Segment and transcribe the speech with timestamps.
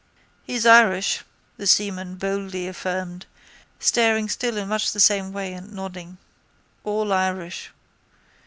[0.41, 1.23] —He's Irish,
[1.57, 3.27] the seaman bold affirmed,
[3.77, 6.17] staring still in much the same way and nodding.
[6.83, 7.69] All Irish.